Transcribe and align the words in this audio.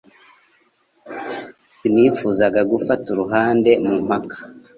Sinifuzaga 1.75 2.61
gufata 2.71 3.05
uruhande 3.13 3.71
mu 3.85 3.95
mpaka. 4.05 4.37